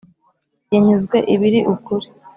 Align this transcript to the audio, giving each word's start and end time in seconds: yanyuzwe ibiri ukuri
yanyuzwe 0.73 1.17
ibiri 1.33 1.59
ukuri 1.73 2.07